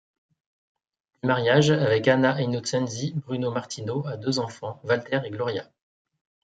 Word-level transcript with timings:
Du 1.21 1.27
mariage 1.27 1.69
avec 1.69 2.07
Anna 2.07 2.41
Innocenzi, 2.41 3.13
Bruno 3.17 3.51
Martino 3.51 4.03
a 4.07 4.17
deux 4.17 4.39
enfants, 4.39 4.79
Walter 4.83 5.19
et 5.25 5.29
Gloria. 5.29 5.69